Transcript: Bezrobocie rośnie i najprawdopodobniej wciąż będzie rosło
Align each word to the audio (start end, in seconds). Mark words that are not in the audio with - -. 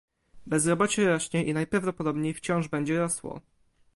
Bezrobocie 0.45 1.07
rośnie 1.07 1.43
i 1.43 1.53
najprawdopodobniej 1.53 2.33
wciąż 2.33 2.67
będzie 2.67 2.99
rosło 2.99 3.41